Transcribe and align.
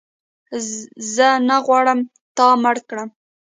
زه 1.13 1.27
نه 1.47 1.57
غواړم 1.65 1.99
تا 2.37 2.47
مړ 2.63 2.75
کړم 2.89 3.09